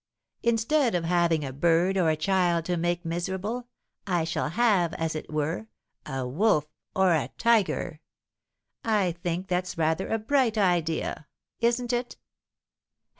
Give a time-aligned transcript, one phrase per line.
[0.41, 3.67] Instead of having a bird or a child to make miserable,
[4.07, 5.67] I shall have, as it were,
[6.07, 7.99] a wolf or a tiger.
[8.83, 11.27] I think that's rather a bright idea;
[11.59, 12.17] isn't it?"